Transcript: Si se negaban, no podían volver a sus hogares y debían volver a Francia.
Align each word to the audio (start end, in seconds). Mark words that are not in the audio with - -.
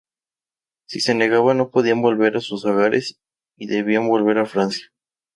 Si 0.87 0.99
se 0.99 1.13
negaban, 1.13 1.59
no 1.59 1.69
podían 1.69 2.01
volver 2.01 2.35
a 2.35 2.41
sus 2.41 2.65
hogares 2.65 3.19
y 3.55 3.67
debían 3.67 4.07
volver 4.07 4.39
a 4.39 4.47
Francia. 4.47 4.91